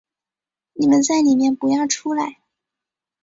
[0.73, 2.39] 你们在里面不要出来